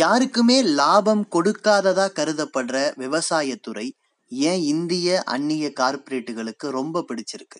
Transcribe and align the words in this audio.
யாருக்குமே 0.00 0.62
லாபம் 0.62 1.28
கொடுக்காததா 1.32 2.06
கருதப்படுற 2.16 2.76
விவசாயத்துறை 3.02 3.84
ஏன் 4.28 4.62
இந்திய 4.62 5.22
அந்நிய 5.24 5.72
கார்ப்பரேட்டுகளுக்கு 5.80 6.68
ரொம்ப 6.70 7.04
பிடிச்சிருக்கு? 7.08 7.58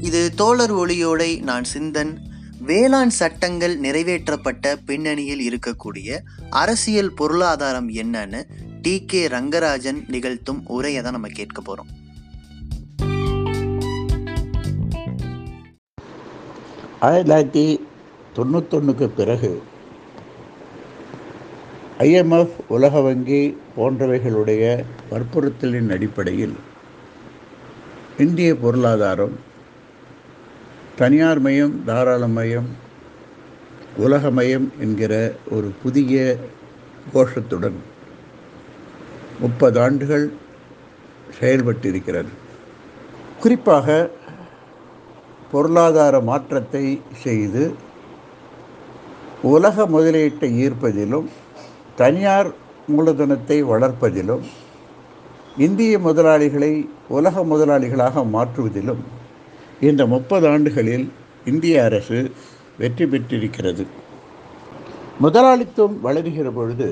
இது 0.00 0.34
தோழர் 0.34 0.74
ஒளியோடை 0.74 1.42
நான் 1.42 1.64
சிந்தன். 1.74 2.12
வேளாண் 2.58 3.14
சட்டங்கள் 3.20 3.80
நிறைவேற்றப்பட்ட 3.80 4.76
பின்னணியில் 4.84 5.44
இருக்கக்கூடிய 5.48 6.20
அரசியல் 6.50 7.14
பொருளாதாரம் 7.14 7.88
என்னன்னு 7.88 8.42
டி 8.82 9.04
கே 9.04 9.28
ரங்கராஜன் 9.28 10.02
நிகழ்த்தும் 10.08 10.62
உரையை 10.66 11.02
தான் 11.02 11.12
நம்ம 11.12 11.28
கேட்க 11.28 11.62
போறோம். 11.62 11.90
ஆயிரத்தி 17.06 17.30
தொள்ளாயிரத்தி 17.30 17.80
தொண்ணூத்தொன்னுக்கு 18.36 19.06
பிறகு 19.16 19.62
ஐஎம்எஃப் 21.98 22.54
உலக 22.68 23.00
வங்கி 23.00 23.56
போன்றவைகளுடைய 23.76 24.84
வற்புறுத்தலின் 25.10 25.90
அடிப்படையில் 25.90 26.54
இந்திய 28.18 28.54
பொருளாதாரம் 28.54 29.34
தனியார் 30.96 31.40
மயம் 31.40 31.82
தாராளமயம் 31.86 32.70
உலகமயம் 33.96 34.72
என்கிற 34.80 35.34
ஒரு 35.50 35.72
புதிய 35.82 36.36
கோஷத்துடன் 37.14 37.78
முப்பது 39.40 39.80
ஆண்டுகள் 39.80 40.32
செயல்பட்டிருக்கிறது. 41.40 42.32
குறிப்பாக 43.40 44.10
பொருளாதார 45.52 46.14
மாற்றத்தை 46.20 46.84
செய்து 47.22 47.62
உலக 49.42 49.86
முதலீட்டை 49.86 50.50
ஈர்ப்பதிலும் 50.64 51.28
தனியார் 51.96 52.50
மூலதனத்தை 52.96 53.58
வளர்ப்பதிலும் 53.64 54.44
இந்திய 55.56 55.98
முதலாளிகளை 55.98 56.72
உலக 57.08 57.44
முதலாளிகளாக 57.44 58.24
மாற்றுவதிலும் 58.34 59.02
இந்த 59.80 60.02
முப்பது 60.06 60.46
ஆண்டுகளில் 60.48 61.06
இந்திய 61.44 61.84
அரசு 61.84 62.18
வெற்றி 62.78 63.06
பெற்றிருக்கிறது. 63.06 63.84
முதலாளித்துவம் 65.20 65.96
வளருகிற 66.00 66.50
பொழுது 66.50 66.88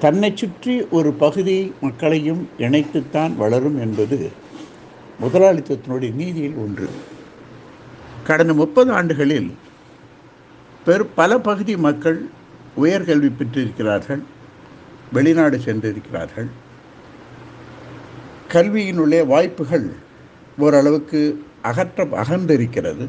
தன்னை 0.00 0.30
சுற்றி 0.34 0.74
ஒரு 0.90 1.10
பகுதி 1.14 1.58
மக்களையும் 1.80 2.42
இணைத்துத்தான் 2.58 3.32
வளரும் 3.36 3.78
என்பது 3.80 4.18
முதலாளித்துவத்தினுடைய 5.20 6.14
நீதியில் 6.14 6.54
ஒன்று. 6.54 6.88
கடந்த 8.24 8.54
முப்பது 8.54 8.92
ஆண்டுகளில் 8.92 9.54
பெரு 10.84 11.06
பல 11.06 11.38
பகுதி 11.38 11.76
மக்கள் 11.76 12.28
உயர்கல்வி 12.82 13.30
பெற்றிருக்கிறார்கள் 13.36 14.22
வெளிநாடு 15.12 15.58
சென்றிருக்கிறார்கள். 15.58 16.46
கல்வியினுள்ளே 18.52 19.26
வாய்ப்புகள் 19.26 19.90
ஓரளவுக்கு 20.58 21.44
அகற்ற 21.62 22.04
அகன்றிருக்கிறது. 22.04 23.08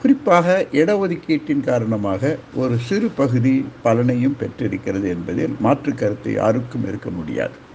குறிப்பாக 0.00 0.66
இடஒதுக்கீட்டின் 0.72 1.60
காரணமாக 1.60 2.36
ஒரு 2.54 2.78
சிறு 2.78 3.08
பகுதி 3.08 3.64
பலனையும் 3.84 4.36
பெற்றிருக்கிறது 4.36 5.08
என்பதில் 5.08 5.56
மாற்று 5.60 5.94
கருத்து 5.94 6.32
யாருக்கும் 6.32 6.86
இருக்க 6.88 7.10
முடியாது. 7.10 7.68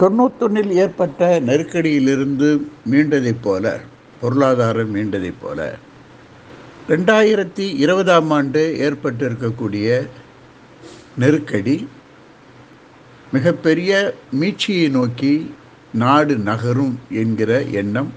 தொண்ணூத்தொன்னில் 0.00 0.72
ஏற்பட்ட 0.82 1.40
நெருக்கடியிலிருந்து 1.46 2.48
மீண்டதைப் 2.90 3.42
போல 3.42 3.64
பொருளாதாரம் 4.20 4.94
மீண்டதைப் 4.94 5.40
போல 5.40 5.60
ரெண்டாயிரத்தி 6.88 7.64
இருபதாம் 7.84 8.30
ஆண்டு 8.30 8.62
ஏற்பட்டிருக்கக்கூடிய 8.86 9.88
நெருக்கடி 11.22 11.76
மிகப்பெரிய 13.32 13.90
மீட்சியை 14.40 14.86
நோக்கி 14.90 15.34
நாடு 16.04 16.36
நகரும் 16.50 16.94
என்கிற 17.22 17.60
எண்ணம் 17.80 18.10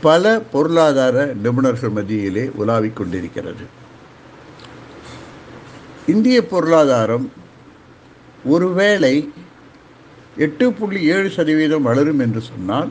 பல 0.00 0.40
பொருளாதார 0.52 1.24
நிபுணர்கள் 1.44 1.96
மத்தியிலே 1.98 2.44
உலாவிக் 2.60 2.96
கொண்டிருக்கிறது. 2.96 3.64
இந்திய 6.06 6.38
பொருளாதாரம் 6.46 7.26
ஒருவேளை 8.44 9.14
எட்டு 10.44 10.66
புள்ளி 10.72 11.00
ஏழு 11.14 11.28
சதவீதம் 11.28 11.86
வளரும் 11.88 12.18
என்று 12.18 12.40
சொன்னால் 12.40 12.90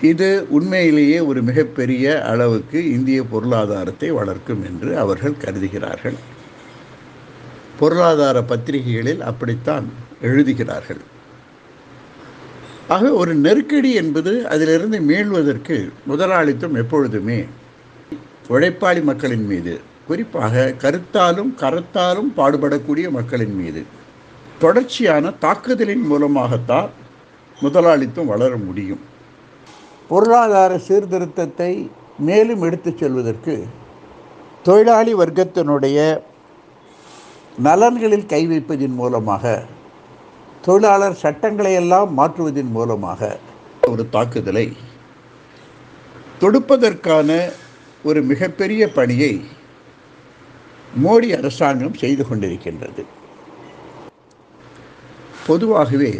இது 0.00 0.28
உண்மையிலேயே 0.48 1.18
ஒரு 1.20 1.42
மிகப்பெரிய 1.42 2.04
அளவுக்கு 2.22 2.78
இந்திய 2.90 3.22
பொருளாதாரத்தை 3.22 4.10
வளர்க்கும் 4.10 4.62
என்று 4.64 4.90
அவர்கள் 4.98 5.40
கருதுகிறார்கள். 5.44 6.18
பொருளாதார 7.80 8.38
பத்திரிகைகளில் 8.42 9.20
அப்படித்தான் 9.20 9.86
எழுதுகிறார்கள். 10.20 11.02
ஆக 12.88 13.12
ஒரு 13.14 13.32
நெருக்கடி 13.34 13.90
என்பது 13.94 14.32
அதிலிருந்து 14.46 14.98
மீள்வதற்கு 15.00 15.76
முதலாளித்துவம் 16.06 16.80
எப்பொழுதுமே 16.82 17.38
உழைப்பாளி 18.48 19.02
மக்களின் 19.02 19.46
மீது 19.46 19.74
குறிப்பாக 20.08 20.74
கருத்தாலும் 20.82 21.50
கரத்தாலும் 21.62 22.30
பாடுபடக்கூடிய 22.36 23.10
மக்களின் 23.10 23.54
மீது 23.54 23.82
தொடர்ச்சியான 24.62 25.30
தாக்குதலின் 25.44 26.04
மூலமாகத்தான் 26.10 26.90
முதலாளித்துவம் 27.58 28.32
வளர 28.32 28.52
முடியும். 28.56 29.02
பொருளாதார 30.08 30.72
சீர்திருத்தத்தை 30.78 31.72
மேலும் 32.28 32.62
எடுத்துச் 32.66 33.00
செல்வதற்கு 33.00 33.54
தொழிலாளி 34.62 35.12
வர்க்கத்தினுடைய 35.14 35.98
நலன்களில் 37.66 38.26
கை 38.26 38.42
வைப்பதின் 38.50 38.96
மூலமாக 39.00 39.44
தொழிலாளர் 40.66 41.20
சட்டங்களை 41.22 41.72
எல்லாம் 41.74 42.10
மாற்றுவதன் 42.18 42.72
மூலமாக 42.76 43.30
ஒரு 43.82 44.04
தாக்குதலை 44.16 44.66
தொடுப்பதற்கான 46.40 47.30
ஒரு 48.04 48.20
மிகப்பெரிய 48.22 48.82
பணியை 48.98 49.32
மோடி 51.04 51.28
அரசாங்கம் 51.38 51.94
செய்து 51.94 52.22
கொண்டிருக்கின்றது. 52.26 53.02
பொதுவாகவே 55.50 56.12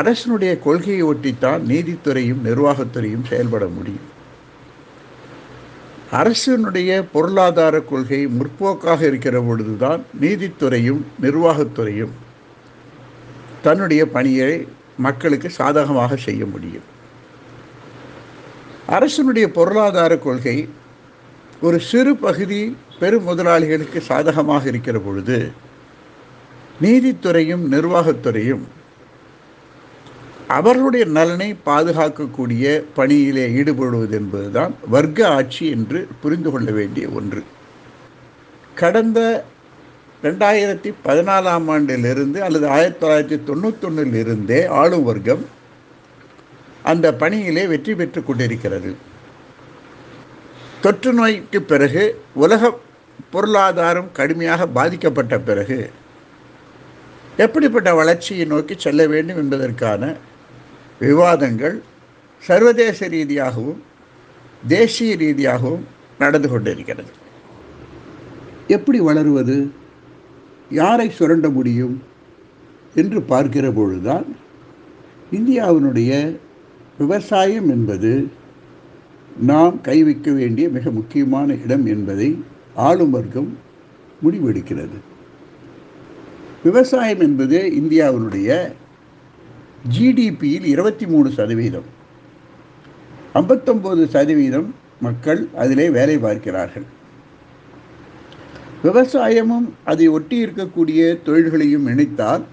அரசனுடைய 0.00 0.52
கொள்கையை 0.58 1.02
ஒட்டித்தான் 1.04 1.62
நீதித்துறையும் 1.70 2.42
நிர்வாகத்துறையும் 2.48 3.28
செயல்பட 3.28 3.64
முடியும். 3.76 4.08
அரசனுடைய 6.10 6.90
பொருளாதார 7.12 7.76
கொள்கை 7.80 8.20
முற்போக்காக 8.38 9.00
இருக்கிற 9.06 9.36
பொழுதுதான் 9.40 10.00
நீதித்துறையும் 10.20 11.02
நிர்வாகத்துறையும் 11.22 12.14
தன்னுடைய 13.62 14.02
பணியை 14.06 14.52
மக்களுக்கு 15.06 15.48
சாதகமாக 15.50 16.16
செய்ய 16.26 16.42
முடியும். 16.46 16.86
அரசனுடைய 18.96 19.46
பொருளாதார 19.58 20.12
கொள்கை 20.18 20.56
ஒரு 21.60 21.78
சிறு 21.90 22.12
பகுதி 22.26 22.60
பெரும் 23.00 23.26
முதலாளிகளுக்கு 23.28 24.00
சாதகமாக 24.10 24.64
இருக்கிற 24.66 24.98
பொழுது 24.98 25.38
நீதித்துறையும் 26.82 27.64
நிர்வாகத்துறையும் 27.74 28.62
அவர்களுடைய 30.46 31.04
நலனை 31.16 31.48
பாதுகாக்கக்கூடிய 31.66 32.82
பணியிலே 32.94 33.44
ஈடுபடுவது 33.48 34.10
என்பதுதான் 34.10 34.74
வர்க்க 34.88 35.28
ஆட்சி 35.28 35.66
என்று 35.70 36.08
புரிந்து 36.22 36.50
கொள்ள 36.50 36.70
வேண்டிய 36.70 37.08
ஒன்று. 37.08 37.42
கடந்த 38.74 39.44
ரெண்டாயிரத்தி 40.22 40.90
பதினாலாம் 41.04 41.68
ஆண்டிலிருந்து 41.74 42.42
அல்லது 42.42 42.66
ஆயிரத்தி 42.68 43.00
தொள்ளாயிரத்தி 43.02 43.38
தொண்ணூத்தொன்னில் 43.48 44.14
இருந்தே 44.14 44.66
ஆளும் 44.80 45.04
வர்க்கம் 45.04 45.44
அந்த 46.82 47.14
பணியிலே 47.14 47.66
வெற்றி 47.66 47.94
பெற்று 47.94 48.24
கொண்டிருக்கிறது. 48.24 48.96
தொற்று 50.80 51.12
நோய்க்கு 51.12 51.62
பிறகு 51.62 52.04
உலக 52.34 52.78
பொருளாதாரம் 53.30 54.12
கடுமையாக 54.12 54.66
பாதிக்கப்பட்ட 54.66 55.38
பிறகு 55.38 55.90
எப்படிப்பட்ட 57.36 57.94
வளர்ச்சியை 57.94 58.44
நோக்கி 58.44 58.74
செல்ல 58.78 59.06
வேண்டும் 59.06 59.36
என்பதற்கான 59.36 60.14
விவாதங்கள் 61.00 61.82
சர்வதேச 62.38 63.06
ரீதியாகவும் 63.06 63.82
தேசிய 64.66 65.16
ரீதியாகவும் 65.16 65.84
நடந்து 66.18 66.48
கொண்டிருக்கிறது. 66.48 67.10
எப்படி 68.66 69.00
வளருவது? 69.00 69.70
யாரை 70.70 71.10
சுரண்ட 71.10 71.50
முடியும்? 71.50 72.02
என்று 72.94 73.22
பார்க்கிற 73.22 73.70
பொழுதுதான் 73.70 74.36
இந்தியாவினுடைய 75.32 76.36
விவசாயம் 76.98 77.68
என்பது 77.68 78.28
நாம் 79.40 79.80
கை 79.80 80.02
வைக்க 80.02 80.32
வேண்டிய 80.32 80.68
மிக 80.68 80.90
முக்கியமான 80.90 81.54
இடம் 81.54 81.86
என்பதை 81.86 82.44
ஆளும் 82.74 83.10
வர்க்கம் 83.10 83.58
முடிவெடுக்கிறது. 84.24 84.98
விவசாயம் 86.64 87.20
என்பது 87.20 87.58
இந்தியாவினுடைய 87.80 88.48
ஜிடிபியில் 89.96 90.66
இருபத்தி 90.72 91.06
மூணு 91.06 91.28
சதவீதம். 91.30 91.88
ஐம்பத்தொம்போது 93.34 94.02
சதவீதம் 94.14 94.74
மக்கள் 95.00 95.48
அதிலே 95.62 95.90
வேலை 95.90 96.18
பார்க்கிறார்கள். 96.18 96.86
விவசாயமும் 98.84 99.68
அதை 99.84 100.08
ஒட்டி 100.08 100.36
இருக்கக்கூடிய 100.44 101.00
தொழில்களையும் 101.26 101.86
இணைத்தால் 101.86 102.44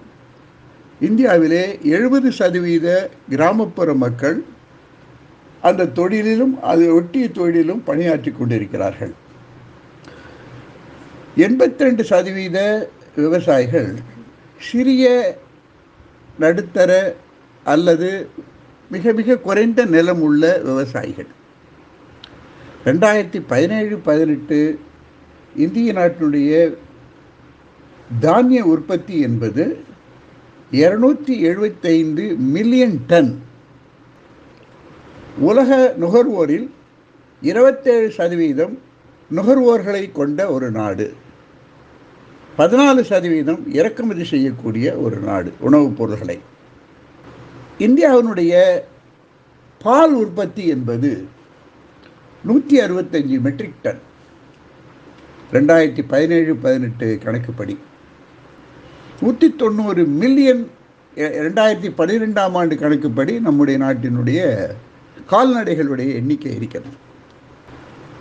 இந்தியாவிலே 0.99 1.63
எழுபது 1.95 2.31
சதவீத 2.31 3.09
கிராமப்புற 3.29 3.93
மக்கள் 3.93 4.43
அந்த 5.61 5.91
தொழிலிலும் 5.99 6.59
அதை 6.71 6.89
ஒட்டிய 6.89 7.25
தொழிலிலும் 7.27 7.85
பணியாற்றி 7.85 8.31
கொண்டிருக்கிறார்கள். 8.31 9.13
எண்பத்தி 11.45 11.83
ரெண்டு 11.87 12.03
சதவீத 12.03 12.59
விவசாயிகள் 13.17 13.89
சிறிய 14.61 15.05
நடுத்தர 16.39 16.91
அல்லது 17.63 18.09
மிக 18.91 19.13
மிக 19.13 19.37
குறைந்த 19.37 19.85
நிலம் 19.85 20.21
உள்ள 20.21 20.57
விவசாயிகள். 20.57 21.29
ரெண்டாயிரத்தி 22.85 23.39
பதினேழு 23.47 23.97
பதினெட்டு 23.97 24.59
இந்திய 25.55 25.93
நாட்டினுடைய 25.93 26.77
தானிய 28.19 28.65
உற்பத்தி 28.65 29.19
என்பது 29.19 29.65
இருநூற்றி 30.71 31.41
எழுபத்தைந்து 31.41 32.25
மில்லியன் 32.55 32.97
டன். 33.07 33.31
உலக 35.39 35.95
நுகர்வோரில் 35.99 36.67
இருபத்தேழு 37.41 38.11
சதவீதம் 38.11 38.75
நுகர்வோர்களை 39.35 40.11
கொண்ட 40.11 40.51
ஒரு 40.51 40.71
நாடு. 40.71 41.07
பதினாலு 42.57 43.01
சதவீதம் 43.01 43.73
இறக்குமதி 43.73 44.23
செய்யக்கூடிய 44.23 44.93
ஒரு 44.93 45.17
நாடு 45.17 45.53
உணவுப் 45.59 45.97
பொருள்களை. 45.97 46.39
இந்தியாவினுடைய 47.79 48.53
பால் 49.83 50.13
உற்பத்தி 50.13 50.67
என்பது 50.67 51.25
நூற்றி 52.43 52.79
அறுபத்தஞ்சு 52.81 53.39
மெட்ரிக் 53.41 53.81
டன் 53.81 54.01
ரெண்டாயிரத்தி 55.51 56.03
பதினேழு 56.07 56.55
பதினெட்டு 56.55 57.19
கணக்குப்படி. 57.23 57.77
நூற்றி 59.21 59.55
தொண்ணூறு 59.55 60.05
மில்லியன் 60.21 60.63
ரெண்டாயிரத்தி 61.17 61.91
பன்னிரெண்டாம் 61.97 62.55
ஆண்டு 62.61 62.75
கணக்குப்படி 62.75 63.39
நம்முடைய 63.39 63.79
நாட்டினுடைய 63.85 64.41
கால்நடைகளுடைய 65.31 66.09
எண்ணிக்கை 66.13 66.55
இருக்கிறது. 66.55 66.95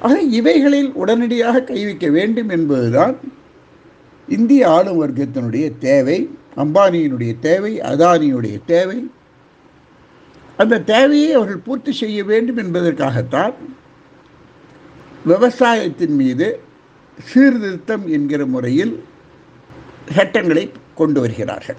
ஆக 0.00 0.20
இவைகளில் 0.38 0.92
உடனடியாக 0.92 1.60
கைவிக்க 1.60 2.10
வேண்டும் 2.10 2.48
என்பதுதான் 2.48 3.16
இந்திய 4.28 4.70
ஆளும் 4.70 5.00
வர்க்கத்தினுடைய 5.02 5.78
தேவை 5.78 6.30
அம்பானியினுடைய 6.56 7.38
தேவை 7.40 7.80
அதானியுடைய 7.80 8.60
தேவை. 8.66 9.10
அந்த 10.56 10.80
தேவையை 10.80 11.32
அவர்கள் 11.32 11.64
பூர்த்தி 11.64 11.92
செய்ய 11.92 12.24
வேண்டும் 12.24 12.56
என்பதற்காகத்தான் 12.56 13.54
விவசாயத்தின் 15.24 16.14
மீது 16.14 16.60
சீர்திருத்தம் 17.24 18.06
என்கிற 18.06 18.46
முறையில் 18.46 19.04
சட்டங்களை 20.12 20.72
கொண்டு 20.94 21.20
வருகிறார்கள். 21.20 21.76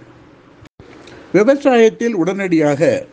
விவசாயத்தில் 1.34 2.14
உடனடியாக 2.14 3.06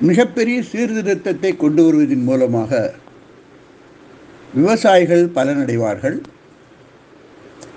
மிகப்பெரிய 0.00 0.62
சீர்திருத்தத்தை 0.62 1.56
கொண்டு 1.56 1.84
வருவதன் 1.84 2.22
மூலமாக 2.22 2.94
விவசாயிகள் 4.54 5.24
பலனடைவார்கள். 5.34 6.20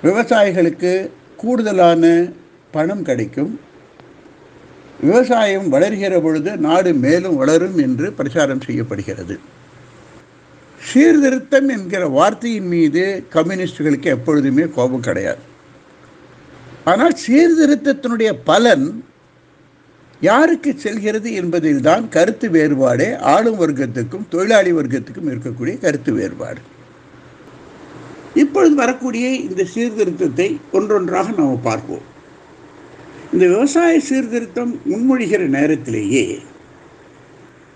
விவசாயிகளுக்கு 0.04 1.10
கூடுதலான 1.38 2.32
பணம் 2.72 3.04
கிடைக்கும். 3.04 3.60
விவசாயம் 5.00 5.70
வளர்கிற 5.70 6.20
பொழுது 6.20 6.58
நாடு 6.58 6.94
மேலும் 6.94 7.36
வளரும் 7.36 7.78
என்று 7.78 8.14
பிரச்சாரம் 8.14 8.62
செய்யப்படுகிறது. 8.62 9.40
சீர்திருத்தம் 10.80 11.70
என்கிற 11.70 12.08
வார்த்தையின் 12.08 12.68
மீது 12.68 13.04
கம்யூனிஸ்டுகளுக்கு 13.34 14.10
எப்பொழுதுமே 14.16 14.66
கோபம் 14.76 15.06
கிடையாது. 15.08 15.44
ஆனால் 16.84 17.16
சீர்திருத்தத்தினுடைய 17.28 18.32
பலன் 18.44 19.04
யாருக்கு 20.20 20.72
செல்கிறது 20.78 21.34
என்பதில்தான் 21.34 22.10
கருத்து 22.10 22.50
வேறுபாடே 22.50 23.10
ஆளும் 23.20 23.62
வர்க்கத்துக்கும் 23.62 24.28
தொழிலாளி 24.30 24.74
வர்க்கத்துக்கும் 24.74 25.32
இருக்கக்கூடிய 25.32 25.80
கருத்து 25.80 26.14
வேறுபாடு. 26.14 26.62
இப்பொழுது 28.35 28.75
வரக்கூடிய 28.75 29.33
இந்த 29.33 29.63
சீர்திருத்தத்தை 29.63 30.57
ஒன்றொன்றாக 30.74 31.35
நாம் 31.38 31.62
பார்ப்போம். 31.62 32.06
இந்த 33.33 33.47
விவசாய 33.47 34.00
சீர்திருத்தம் 34.00 34.80
முன்மொழிகிற 34.89 35.41
நேரத்திலேயே 35.47 36.39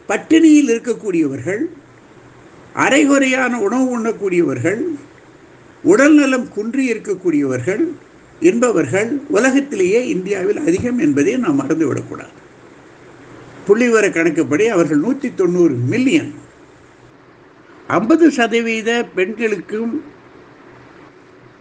பட்டினியில் 0.09 0.71
இருக்கக்கூடியவர்கள் 0.73 1.63
அரைகுறையான 2.73 3.53
உணவு 3.59 3.99
உண்ணக்கூடியவர்கள் 3.99 4.81
உடல்நலம் 5.83 6.47
குன்றி 6.49 6.83
இருக்கக்கூடியவர்கள் 6.91 7.83
என்பவர்கள் 8.39 9.09
உலகத்திலேயே 9.27 10.07
இந்தியாவில் 10.07 10.59
அதிகம் 10.59 10.99
என்பதை 10.99 11.37
நாம் 11.37 11.59
மறந்துவிடக்கூடாது. 11.61 12.35
புள்ளிவர 13.67 14.05
கணக்குப்படி 14.11 14.67
அவர்கள் 14.67 14.99
நூற்றி 14.99 15.33
தொண்ணூறு 15.33 15.73
மில்லியன். 15.73 16.33
ஐம்பது 17.87 18.31
சதவீத 18.31 18.89
பெண்களுக்கும் 19.15 20.03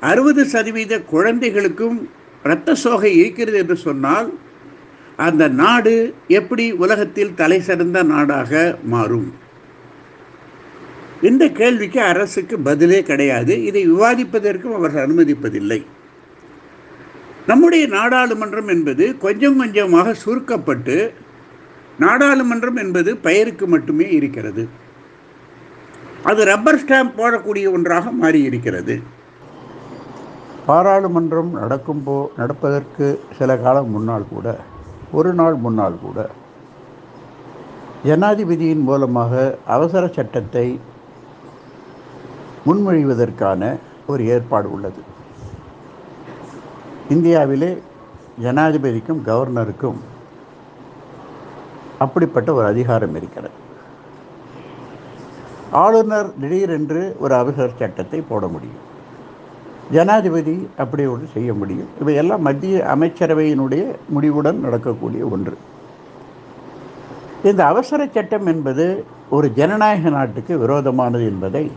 அறுபது 0.01 0.45
சதவீத 0.45 1.01
குழந்தைகளுக்கும் 1.01 2.11
இரத்த 2.45 2.75
சோகை 2.75 3.17
இருக்கிறது 3.17 3.59
என்று 3.59 3.77
சொன்னால் 3.77 4.39
அந்த 5.17 5.49
நாடு 5.49 6.15
எப்படி 6.29 6.73
உலகத்தில் 6.73 7.35
தலை 7.35 7.61
சிறந்த 7.61 8.03
நாடாக 8.03 8.79
மாறும்? 8.83 9.35
இந்த 11.23 11.49
கேள்விக்கு 11.49 12.01
அரசுக்கு 12.01 12.59
பதிலே 12.59 13.03
கிடையாது. 13.03 13.65
இதை 13.65 13.93
விவாதிப்பதற்கும் 13.93 14.75
அவர்கள் 14.75 15.07
அனுமதிப்பதில்லை. 15.07 15.85
நம்முடைய 17.47 17.87
நாடாளுமன்றம் 17.87 18.69
என்பது 18.69 19.19
கொஞ்சம் 19.19 19.57
கொஞ்சமாக 19.57 20.15
சுருக்கப்பட்டு 20.27 21.13
நாடாளுமன்றம் 22.01 22.77
என்பது 22.77 23.17
பெயருக்கு 23.17 23.67
மட்டுமே 23.67 24.11
இருக்கிறது. 24.11 24.69
அது 26.23 26.45
ரப்பர் 26.45 26.85
ஸ்டாம்ப் 26.85 27.17
போடக்கூடிய 27.17 27.73
ஒன்றாக 27.73 28.11
மாறி 28.11 28.43
இருக்கிறது 28.43 29.15
பாராளுமன்றம் 30.67 31.51
நடக்கும் 31.51 32.03
போ 32.05 32.15
நடப்பதற்கு 32.37 33.07
சில 33.39 33.51
காலம் 33.57 33.91
முன்னால் 33.91 34.31
கூட 34.31 34.47
ஒரு 35.13 35.31
நாள் 35.33 35.57
முன்னால் 35.65 35.99
கூட 36.03 36.19
ஜனாதிபதியின் 38.05 38.83
மூலமாக 38.89 39.59
அவசர 39.67 40.07
சட்டத்தை 40.17 40.67
முன்மொழிவதற்கான 42.67 43.63
ஒரு 44.07 44.23
ஏற்பாடு 44.27 44.69
உள்ளது. 44.73 45.03
இந்தியாவிலே 47.15 47.71
ஜனாதிபதிக்கும் 48.43 49.23
கவர்னருக்கும் 49.29 50.01
அப்படிப்பட்ட 51.99 52.49
ஒரு 52.53 52.67
அதிகாரம் 52.67 53.15
இருக்கிறது. 53.15 53.57
ஆளுநர் 55.85 56.33
திடீரென்று 56.41 57.17
ஒரு 57.19 57.35
அவசர 57.35 57.69
சட்டத்தை 57.79 58.21
போட 58.33 58.47
முடியும். 58.47 58.83
ஜனாதிபதி 59.93 60.69
அப்படி 60.77 61.07
ஒன்று 61.07 61.27
செய்ய 61.33 61.55
முடியும். 61.55 61.89
இவையெல்லாம் 62.01 62.43
மத்திய 62.43 62.85
அமைச்சரவையினுடைய 62.97 63.85
முடிவுடன் 64.09 64.61
நடக்கக்கூடிய 64.61 65.27
ஒன்று. 65.27 65.57
இந்த 67.45 67.67
அவசர 67.67 68.07
சட்டம் 68.07 68.47
என்பது 68.47 69.05
ஒரு 69.31 69.53
ஜனநாயக 69.53 70.09
நாட்டுக்கு 70.09 70.59
விரோதமானது 70.59 71.25
என்பதை 71.25 71.71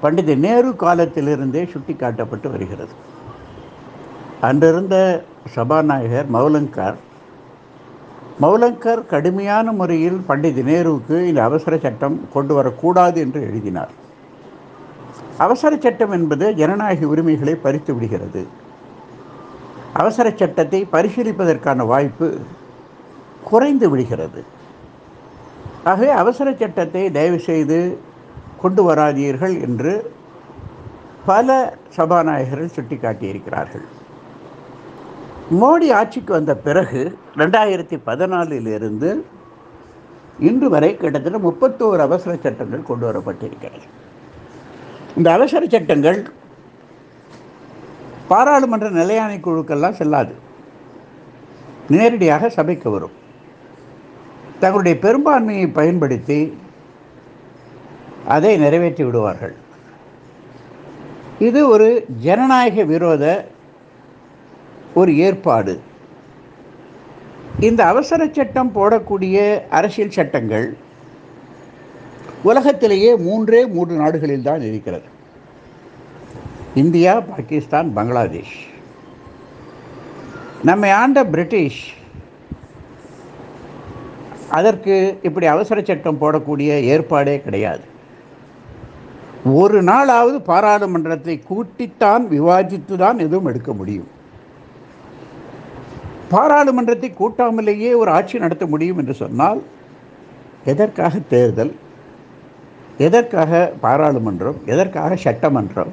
பண்டித 0.00 0.34
நேரு 0.34 0.76
காலத்திலிருந்தே 0.76 1.66
சுட்டி 1.66 1.92
காட்டப்பட்டு 1.92 2.50
வருகிறது. 2.50 2.92
அன்றிருந்த 4.40 5.24
சபாநாயகர் 5.50 6.30
மௌலங்கர் 6.30 6.94
மௌலங்கர் 8.40 9.06
கடுமையான 9.06 9.72
முறையில் 9.72 10.20
பண்டித 10.26 10.60
நேருவுக்கு 10.60 11.24
இந்த 11.24 11.42
அவசர 11.42 11.78
சட்டம் 11.78 12.20
கொண்டு 12.32 12.54
வரக்கூடாது 12.54 13.20
என்று 13.20 13.42
எழுதினார். 13.42 14.02
அவசர 15.38 15.76
சட்டம் 15.76 16.10
என்பது 16.10 16.54
ஜனநாயக 16.54 17.06
உரிமைகளை 17.06 17.54
பறித்து 17.54 17.94
விடுகிறது. 17.94 18.46
அவசர 19.92 20.30
சட்டத்தை 20.30 20.88
பரிசீலிப்பதற்கான 20.92 21.86
வாய்ப்பு 21.86 22.38
குறைந்து 23.44 23.90
விடுகிறது. 23.90 24.44
ஆகவே 25.84 26.10
அவசர 26.10 26.52
சட்டத்தை 26.52 27.10
தயவு 27.10 27.38
செய்து 27.38 27.98
கொண்டு 28.62 28.82
வராதீர்கள் 28.82 29.60
என்று 29.60 30.12
பல 31.26 31.76
சபாநாயகர்கள் 31.96 32.74
சுட்டிக்காட்டியிருக்கிறார்கள். 32.76 33.84
மோடி 35.50 35.92
ஆட்சிக்கு 35.92 36.32
வந்த 36.32 36.56
பிறகு 36.56 37.18
ரெண்டாயிரத்தி 37.36 37.98
பதினாலிலிருந்து 38.06 39.24
இன்று 40.38 40.68
வரை 40.68 40.96
கிட்டத்தட்ட 40.96 41.38
முப்பத்தோரு 41.38 41.98
அவசர 41.98 42.36
சட்டங்கள் 42.36 42.82
கொண்டு 42.82 43.12
வரப்பட்டிருக்கிறது 43.12 44.03
இந்த 45.16 45.32
அவசர 45.32 45.66
சட்டங்கள் 45.66 46.30
பாராளுமன்ற 48.28 48.90
நிலையாணை 48.90 49.36
குழுக்கெல்லாம் 49.36 49.98
செல்லாது. 50.00 50.34
நேரடியாக 51.88 52.48
சபைக்கு 52.48 52.90
வரும். 52.90 53.14
தங்களுடைய 54.60 54.98
பெரும்பான்மையை 54.98 55.66
பயன்படுத்தி 55.66 56.58
அதை 58.26 58.56
நிறைவேற்றி 58.56 59.04
விடுவார்கள். 59.04 59.54
இது 61.38 61.68
ஒரு 61.68 62.04
ஜனநாயக 62.20 62.82
விரோத 62.82 63.48
ஒரு 64.94 65.16
ஏற்பாடு. 65.16 65.80
இந்த 67.60 67.86
அவசர 67.86 68.28
சட்டம் 68.32 68.72
போடக்கூடிய 68.74 69.68
அரசியல் 69.68 70.10
சட்டங்கள் 70.10 70.76
உலகத்திலேயே 72.48 73.10
மூன்றே 73.26 73.60
மூன்று 73.74 73.94
நாடுகளில் 74.02 74.46
தான் 74.48 74.62
இருக்கிறது. 74.68 75.08
இந்தியா 76.82 77.12
பாகிஸ்தான் 77.30 77.90
பங்களாதேஷ். 77.96 78.56
நம்மை 80.68 80.90
ஆண்ட 81.00 81.18
பிரிட்டிஷ் 81.32 81.82
அதற்கு 84.58 84.94
இப்படி 85.28 85.46
அவசர 85.52 85.78
சட்டம் 85.88 86.20
போடக்கூடிய 86.20 86.70
ஏற்பாடே 86.94 87.36
கிடையாது. 87.44 87.84
ஒரு 89.60 89.78
நாளாவது 89.90 90.36
பாராளுமன்றத்தை 90.50 91.34
கூட்டித்தான் 91.50 92.24
விவாதித்து 92.34 92.94
தான் 93.04 93.18
எதுவும் 93.26 93.48
எடுக்க 93.50 93.72
முடியும். 93.80 94.10
பாராளுமன்றத்தை 96.34 97.08
கூட்டாமலேயே 97.18 97.90
ஒரு 98.02 98.10
ஆட்சி 98.18 98.44
நடத்த 98.44 98.66
முடியும் 98.66 99.00
என்று 99.02 99.14
சொன்னால் 99.22 99.62
எதற்காக 100.72 101.18
தேர்தல்? 101.34 101.72
எதற்காக 102.98 103.72
பாராளுமன்றம் 103.80 104.56
எதற்காக 104.66 105.16
சட்டமன்றம்? 105.16 105.92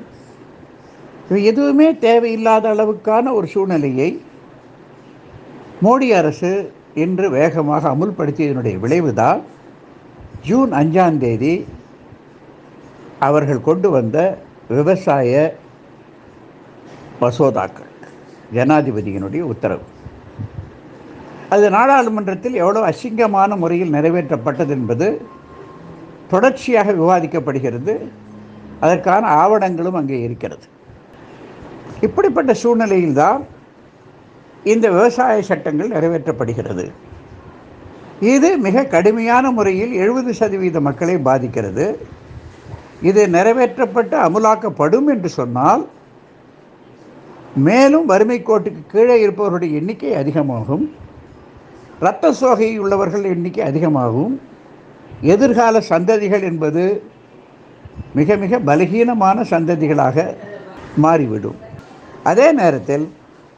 எதுவுமே 1.30 1.98
தேவையில்லாத 1.98 2.74
அளவுக்கான 2.74 3.34
ஒரு 3.34 3.48
சூழ்நிலையை 3.48 4.22
மோடி 5.84 6.10
அரசு 6.10 6.72
இன்று 6.96 7.30
வேகமாக 7.30 7.90
அமுல்படுத்தியதனுடைய 7.90 8.80
விளைவுதான் 8.80 9.42
ஜூன் 10.46 10.74
அஞ்சாம் 10.74 11.18
தேதி 11.18 11.66
அவர்கள் 13.20 13.62
கொண்டு 13.62 13.90
வந்த 13.90 14.38
விவசாய 14.68 15.56
மசோதாக்கள் 17.22 17.90
ஜனாதிபதியினுடைய 18.54 19.40
உத்தரவு. 19.40 19.82
அது 21.50 21.70
நாடாளுமன்றத்தில் 21.70 22.54
எவ்வளோ 22.54 22.90
அசிங்கமான 22.90 23.58
முறையில் 23.58 23.94
நிறைவேற்றப்பட்டது 23.94 24.68
என்பது 24.68 25.22
தொடர்ச்சியாக 26.34 26.92
விவாதிக்கப்படுகிறது. 27.02 27.94
அதற்கான 28.84 29.24
ஆவணங்களும் 29.44 29.98
அங்கே 30.02 30.20
இருக்கிறது. 30.28 30.66
இப்படிப்பட்ட 32.08 32.52
சூழ்நிலையில்தான் 32.62 33.42
இந்த 34.74 34.86
விவசாய 34.90 35.42
சட்டங்கள் 35.50 35.94
நிறைவேற்றப்படுகிறது. 35.96 36.86
இது 38.34 38.50
மிக 38.66 38.84
கடுமையான 38.94 39.46
முறையில் 39.58 39.94
எழுபது 40.04 40.32
சதவீத 40.40 40.80
மக்களை 40.88 41.16
பாதிக்கிறது. 41.28 41.86
இது 43.10 43.22
நிறைவேற்றப்பட்டு 43.28 44.16
அமுலாக்கப்படும் 44.28 45.08
என்று 45.14 45.30
சொன்னால் 45.40 45.84
மேலும் 47.68 48.06
வறுமை 48.06 48.38
கோட்டுக்கு 48.42 48.82
கீழே 48.92 49.16
இருப்பவர்களுடைய 49.22 49.80
எண்ணிக்கை 49.80 50.12
அதிகமாகும். 50.22 50.86
இரத்த 52.00 52.34
சோகை 52.42 52.70
உள்ளவர்கள் 52.84 53.26
எண்ணிக்கை 53.34 53.64
அதிகமாகும். 53.72 54.36
எதிர்கால 55.22 55.82
சந்ததிகள் 55.90 56.42
என்பது 56.42 57.04
மிக 58.14 58.36
மிக 58.36 58.60
பலகீனமான 58.60 59.42
சந்ததிகளாக 59.50 60.36
மாறிவிடும். 60.98 61.56
அதே 62.24 62.52
நேரத்தில் 62.52 63.12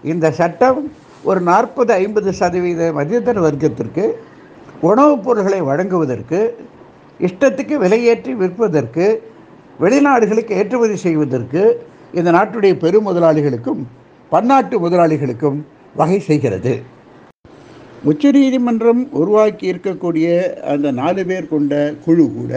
இந்த 0.03 0.31
சட்டம் 0.31 0.91
ஒரு 1.23 1.41
நாற்பது 1.41 1.93
ஐம்பது 1.93 2.33
சதவீத 2.33 2.91
மதியதர 2.93 3.39
வர்க்கத்திற்கு 3.39 4.13
உணவுப் 4.81 5.23
பொருட்களை 5.23 5.61
வழங்குவதற்கு 5.61 6.57
இஷ்டத்துக்கு 7.19 7.75
விலையேற்றி 7.77 8.35
விற்பதற்கு 8.35 9.23
வெளிநாடுகளுக்கு 9.79 10.49
ஏற்றுமதி 10.49 10.95
செய்வதற்கு 10.95 11.85
இந்த 12.13 12.31
நாட்டுடைய 12.31 12.77
பெரும் 12.77 13.07
முதலாளிகளுக்கும் 13.07 13.83
பன்னாட்டு 14.29 14.89
முதலாளிகளுக்கும் 14.89 15.65
வகை 15.95 16.19
செய்கிறது. 16.19 16.83
உச்ச 18.09 18.31
நீதிமன்றம் 18.35 19.01
உருவாக்கி 19.19 19.65
இருக்கக்கூடிய 19.71 20.27
அந்த 20.71 20.87
நாலு 21.01 21.21
பேர் 21.25 21.51
கொண்ட 21.51 21.73
குழு 22.05 22.25
கூட 22.31 22.53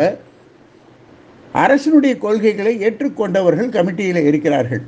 அரசினுடைய 1.54 2.14
கொள்கைகளை 2.24 2.72
ஏற்றுக்கொண்டவர்கள் 2.86 3.74
கமிட்டியில் 3.76 4.26
இருக்கிறார்கள். 4.28 4.82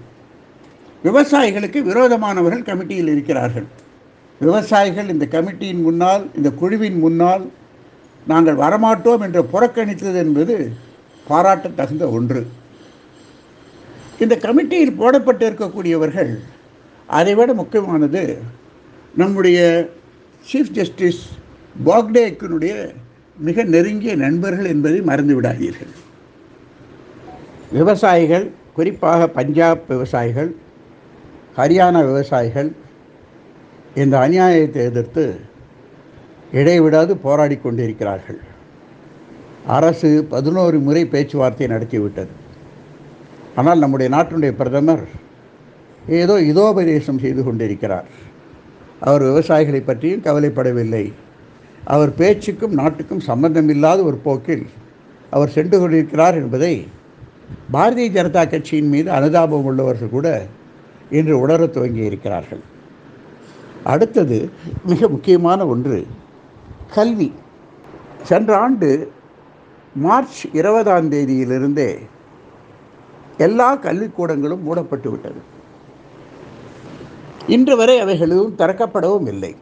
விவசாயிகளுக்கு 1.05 1.81
விரோதமானவர்கள் 1.91 2.67
கமிட்டியில் 2.71 3.11
இருக்கிறார்கள். 3.15 3.67
விவசாயிகள் 4.41 5.12
இந்த 5.15 5.27
கமிட்டியின் 5.35 5.85
முன்னால் 5.87 6.25
இந்த 6.38 6.50
குழுவின் 6.61 6.99
முன்னால் 7.05 7.45
நாங்கள் 8.27 8.61
வரமாட்டோம் 8.65 9.23
என்று 9.27 9.43
புறக்கணித்தது 9.53 10.19
என்பது 10.25 10.57
பாராட்ட 11.27 11.69
தகுந்த 11.81 12.05
ஒன்று. 12.17 12.43
இந்த 14.25 14.35
கமிட்டியில் 14.47 14.99
போடப்பட்டிருக்கக்கூடியவர்கள் 15.00 16.33
அதைவிட 17.09 17.50
முக்கியமானது 17.61 18.23
நம்முடைய 19.15 19.61
சீஃப் 20.52 20.71
ஜஸ்டிஸ் 20.71 21.23
பாக்டேக்கினுடைய 21.87 22.75
மிக 23.38 23.62
நெருங்கிய 23.62 24.17
நண்பர்கள் 24.17 24.64
என்பதை 24.64 25.00
மறந்து 25.00 25.40
விடாதீர்கள். 25.40 25.93
விவசாயிகள் 27.73 28.47
குறிப்பாக 28.75 29.28
பஞ்சாப் 29.28 29.83
விவசாயிகள் 29.88 30.50
ஹரியானா 31.57 32.00
விவசாயிகள் 32.05 32.71
இந்த 33.95 34.14
அநியாயத்தை 34.19 34.81
எதிர்த்து 34.90 35.25
இடைவிடாது 36.52 37.17
போராடி 37.17 37.57
கொண்டிருக்கிறார்கள். 37.57 38.40
அரசு 39.67 40.25
பதினோரு 40.28 40.78
முறை 40.78 41.07
பேச்சுவார்த்தை 41.07 41.67
நடத்திவிட்டது. 41.67 42.33
ஆனால் 43.55 43.78
நம்முடைய 43.78 44.17
நாட்டினுடைய 44.17 44.50
பிரதமர் 44.50 45.05
ஏதோ 46.09 46.35
இதோபதேசம் 46.52 47.23
செய்து 47.25 47.45
கொண்டிருக்கிறார். 47.45 48.09
அவர் 49.00 49.23
விவசாயிகளை 49.23 49.81
பற்றியும் 49.85 50.23
கவலைப்படவில்லை. 50.23 51.12
அவர் 51.85 52.14
பேச்சுக்கும் 52.14 52.73
நாட்டுக்கும் 52.73 53.21
சம்பந்தமில்லாத 53.21 54.02
ஒரு 54.02 54.17
போக்கில் 54.17 54.67
அவர் 55.31 55.49
சென்று 55.49 55.78
கொண்டிருக்கிறார் 55.78 56.35
என்பதை 56.35 56.87
பாரதிய 57.73 58.09
ஜனதா 58.17 58.50
கட்சியின் 58.50 58.88
மீது 58.88 59.11
அனுதாபம் 59.11 59.64
உள்ளவர்கள் 59.64 60.09
கூட 60.09 60.47
இன்று 61.11 61.47
உணரத் 61.47 61.73
துவங்கி 61.73 62.05
இருக்கிறார்கள் 62.05 62.61
அடுத்தது 63.85 64.50
மிக 64.87 65.09
முக்கியமான 65.09 65.67
ஒன்று 65.67 66.07
கல்வி. 66.95 67.33
சென்ற 68.23 68.57
ஆண்டு 68.57 69.12
மார்ச் 69.95 70.47
இருபதாம் 70.52 71.11
தேதியிலிருந்தே 71.11 71.99
எல்லா 73.38 73.76
கல்விக்கூடங்களும் 73.76 74.62
மூடப்பட்டு 74.62 75.11
விட்டது 75.11 75.57
இன்று 77.55 77.75
வரை 77.76 78.00
அவைகளும் 78.00 78.55
திறக்கப்படவும் 78.59 79.28
இல்லை. 79.33 79.52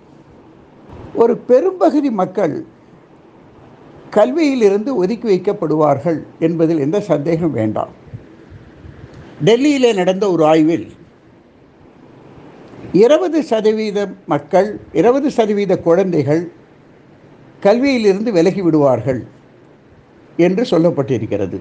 ஒரு 1.14 1.34
பெரும்பகுதி 1.36 2.10
மக்கள் 2.20 2.54
கல்வியிலிருந்து 4.16 4.90
ஒதுக்கி 4.94 5.26
வைக்கப்படுவார்கள் 5.28 6.18
என்பதில் 6.38 6.78
எந்த 6.78 6.98
சந்தேகம் 7.00 7.52
வேண்டாம். 7.52 7.92
டெல்லியிலே 9.44 9.90
நடந்த 9.94 10.24
ஒரு 10.30 10.44
ஆய்வில் 10.44 10.86
இருபது 12.92 13.38
சதவீத 13.42 14.08
மக்கள் 14.26 14.68
இருபது 14.92 15.30
சதவீத 15.30 15.78
குழந்தைகள் 15.78 16.42
கல்வியிலிருந்து 17.62 18.30
விலகி 18.38 18.62
விடுவார்கள் 18.62 19.20
என்று 20.36 20.62
சொல்லப்பட்டிருக்கிறது. 20.70 21.60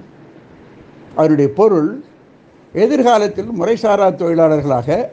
அதனுடைய 1.14 1.50
பொருள் 1.60 1.90
எதிர்காலத்தில் 2.72 3.52
முறைசாரா 3.60 4.08
தொழிலாளர்களாக 4.22 5.08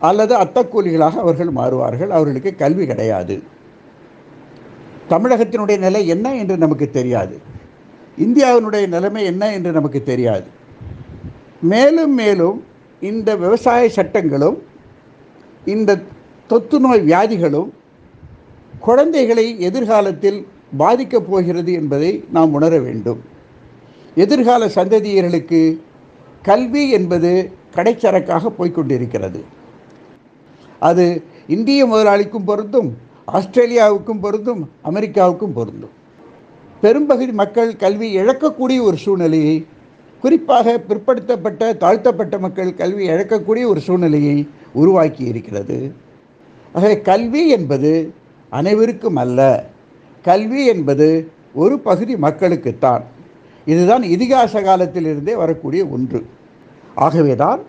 அல்லது 0.00 0.36
அத்தக்கூலிகளாக 0.36 1.16
அவர்கள் 1.16 1.48
மாறுவார்கள். 1.48 2.08
அவர்களுக்கு 2.08 2.54
கல்வி 2.54 2.86
கிடையாது. 2.86 3.42
தமிழகத்தினுடைய 5.10 5.78
நிலை 5.78 6.06
என்ன 6.06 6.34
என்று 6.34 6.56
நமக்கு 6.56 6.90
தெரியாது. 6.90 7.38
இந்தியாவினுடைய 8.18 8.88
நிலைமை 8.88 9.24
என்ன 9.24 9.52
என்று 9.52 9.72
நமக்கு 9.72 10.02
தெரியாது. 10.02 10.44
மேலும் 11.62 12.14
மேலும் 12.14 12.64
இந்த 13.00 13.36
விவசாய 13.36 13.88
சட்டங்களும் 13.88 14.62
இந்த 15.64 16.00
தொத்து 16.46 16.80
நோய் 16.80 17.00
வியாதிகளும் 17.00 17.70
குழந்தைகளை 18.78 19.60
எதிர்காலத்தில் 19.60 20.46
பாதிக்கப் 20.78 21.26
போகிறது 21.28 21.72
என்பதை 21.72 22.24
நாம் 22.30 22.52
உணர 22.52 22.78
வேண்டும். 22.78 23.20
எதிர்கால 24.14 24.66
சந்ததியர்களுக்கு 24.66 25.80
கல்வி 26.42 26.90
என்பது 26.90 27.52
கடைச்சரக்காக 27.74 28.52
போய்க்கொண்டிருக்கிறது 28.58 29.40
அது 30.80 31.22
இந்திய 31.46 31.86
முதலாளிக்கும் 31.86 32.44
பொருந்தும் 32.44 32.96
ஆஸ்திரேலியாவுக்கும் 33.32 34.20
பொருந்தும் 34.20 34.70
அமெரிக்காவுக்கும் 34.84 35.52
பொருந்தும். 35.54 35.90
பெரும்பகுதி 36.80 37.32
மக்கள் 37.32 37.76
கல்வி 37.76 38.16
இழக்கக்கூடிய 38.16 38.80
ஒரு 38.80 38.96
சூழ்நிலையை 38.96 39.66
குறிப்பாக 40.20 40.82
பிற்படுத்தப்பட்ட 40.88 41.76
தாழ்த்தப்பட்ட 41.76 42.38
மக்கள் 42.38 42.74
கல்வி 42.74 43.08
இழக்கக்கூடிய 43.08 43.66
ஒரு 43.66 43.80
சூழ்நிலையை 43.80 44.48
உருவாக்கி 44.72 45.24
இருக்கிறது. 45.24 45.94
ஆகவே 46.72 47.00
கல்வி 47.00 47.48
என்பது 47.48 48.12
அனைவருக்கும் 48.48 49.16
அல்ல. 49.16 49.66
கல்வி 50.22 50.66
என்பது 50.66 51.30
ஒரு 51.54 51.78
பகுதி 51.78 52.14
மக்களுக்குத்தான். 52.14 53.02
இதுதான் 53.66 54.02
இதிகாச 54.02 54.62
காலத்திலிருந்தே 54.62 55.34
வரக்கூடிய 55.34 55.86
ஒன்று. 55.86 56.26
ஆகவேதான் 56.94 57.60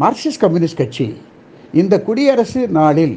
மார்க்சிஸ்ட் 0.00 0.38
கம்யூனிஸ்ட் 0.38 0.76
கட்சி 0.76 1.16
இந்த 1.80 1.94
குடியரசு 2.06 2.60
நாளில் 2.78 3.14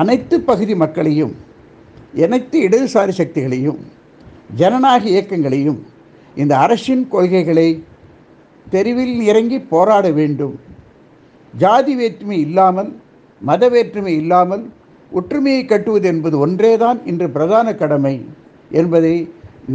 அனைத்து 0.00 0.36
பகுதி 0.48 0.74
மக்களையும் 0.82 1.34
அனைத்து 2.24 2.56
இடதுசாரி 2.66 3.12
சக்திகளையும் 3.20 3.78
ஜனநாயக 4.60 5.04
இயக்கங்களையும் 5.12 5.78
இந்த 6.34 6.52
அரசின் 6.64 7.04
கொள்கைகளை 7.14 7.68
தெருவில் 8.66 9.16
இறங்கி 9.30 9.58
போராட 9.72 10.06
வேண்டும். 10.18 10.54
ஜாதி 11.54 11.94
வேற்றுமை 12.00 12.38
இல்லாமல் 12.46 12.90
மத 13.40 13.62
வேற்றுமை 13.74 14.14
இல்லாமல் 14.22 14.64
ஒற்றுமையை 15.12 15.62
கட்டுவது 15.64 16.06
என்பது 16.12 16.36
ஒன்றேதான் 16.46 16.98
இன்று 17.10 17.28
பிரதான 17.36 17.68
கடமை 17.82 18.14
என்பதை 18.80 19.16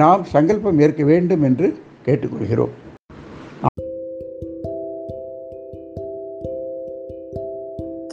நாம் 0.01 0.23
சங்கல்பம் 0.33 0.81
ஏற்க 0.85 1.03
வேண்டும் 1.11 1.43
என்று 1.49 1.67
கேட்டுக்கொள்கிறோம். 2.05 2.73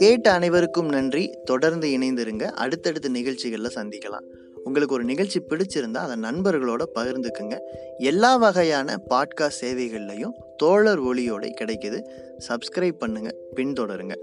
கேட்ட 0.01 0.31
அனைவருக்கும் 0.31 0.89
நன்றி. 0.89 1.37
தொடர்ந்து 1.45 1.87
இணைந்திருங்க. 1.87 2.43
அடுத்தடுத்த 2.43 3.09
நிகழ்ச்சிகளில் 3.09 3.71
சந்திக்கலாம். 3.75 4.23
உங்களுக்கு 4.63 4.93
ஒரு 4.93 5.03
நிகழ்ச்சி 5.03 5.39
பிடிச்சிருந்தா 5.39 5.97
அதை 5.97 6.29
நண்பர்களோட 6.29 6.83
பகிர்ந்துக்குங்க. 6.95 7.57
எல்லா 7.97 8.35
வகையான 8.35 8.99
பாட்காஸ்ட் 9.09 9.61
சேவைகள்லையும் 9.61 10.33
தோழர் 10.57 11.01
ஒளியோட 11.01 11.51
கிடைக்குது. 11.61 12.03
சப்ஸ்கிரைப் 12.47 12.97
பண்ணுங்க. 12.97 13.35
பின்தொடருங்க. 13.55 14.15